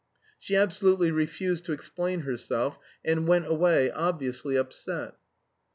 She 0.39 0.55
absolutely 0.55 1.11
refused 1.11 1.63
to 1.65 1.73
explain 1.73 2.21
herself, 2.21 2.79
and 3.05 3.27
went 3.27 3.45
away, 3.45 3.91
obviously 3.91 4.55
upset. 4.55 5.13